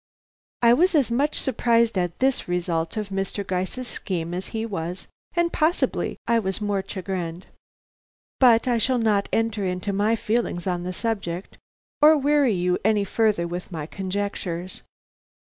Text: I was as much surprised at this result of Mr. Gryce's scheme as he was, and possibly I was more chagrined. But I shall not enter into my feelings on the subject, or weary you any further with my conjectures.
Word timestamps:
I 0.63 0.73
was 0.73 0.95
as 0.95 1.11
much 1.11 1.39
surprised 1.39 1.95
at 1.95 2.17
this 2.17 2.47
result 2.47 2.97
of 2.97 3.09
Mr. 3.09 3.45
Gryce's 3.45 3.87
scheme 3.87 4.33
as 4.33 4.47
he 4.47 4.65
was, 4.65 5.07
and 5.35 5.53
possibly 5.53 6.17
I 6.25 6.39
was 6.39 6.59
more 6.59 6.83
chagrined. 6.83 7.45
But 8.39 8.67
I 8.67 8.79
shall 8.79 8.97
not 8.97 9.29
enter 9.31 9.63
into 9.63 9.93
my 9.93 10.15
feelings 10.15 10.65
on 10.65 10.81
the 10.81 10.91
subject, 10.91 11.59
or 12.01 12.17
weary 12.17 12.55
you 12.55 12.79
any 12.83 13.03
further 13.03 13.47
with 13.47 13.71
my 13.71 13.85
conjectures. 13.85 14.81